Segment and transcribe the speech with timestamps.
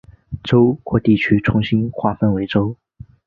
[0.43, 2.75] 州或地区重新划分为州。